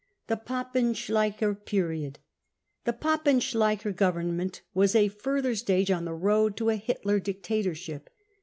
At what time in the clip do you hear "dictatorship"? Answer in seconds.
7.19-8.09